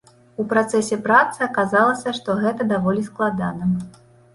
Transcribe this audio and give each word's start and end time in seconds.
У 0.43 0.45
працэсе 0.53 0.97
працы 1.05 1.39
аказалася, 1.49 2.17
што 2.21 2.29
гэта 2.43 2.71
даволі 2.77 3.01
складана. 3.15 3.75